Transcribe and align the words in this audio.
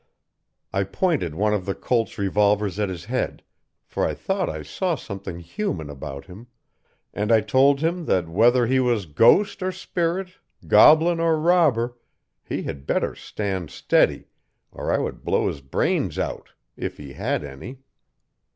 I 0.73 0.83
pointed 0.83 1.35
one 1.35 1.53
of 1.53 1.69
Colt's 1.79 2.17
revolvers 2.17 2.79
at 2.79 2.89
his 2.89 3.05
head, 3.05 3.43
for 3.85 4.03
I 4.03 4.15
thought 4.15 4.49
I 4.49 4.63
saw 4.63 4.95
something 4.95 5.37
human 5.41 5.91
about 5.91 6.25
him; 6.25 6.47
and 7.13 7.31
I 7.31 7.41
told 7.41 7.81
him 7.81 8.05
that 8.05 8.27
whether 8.27 8.65
he 8.65 8.79
was 8.79 9.05
ghost 9.05 9.61
or 9.61 9.71
spirit, 9.71 10.39
goblin 10.67 11.19
or 11.19 11.37
robber, 11.37 11.99
he 12.43 12.63
had 12.63 12.87
better 12.87 13.13
stand 13.13 13.69
steady, 13.69 14.25
or 14.71 14.91
I 14.91 14.97
would 14.97 15.23
blow 15.23 15.47
his 15.47 15.61
brains 15.61 16.17
out, 16.17 16.49
if 16.75 16.97
he 16.97 17.13
had 17.13 17.43
any. 17.43 17.81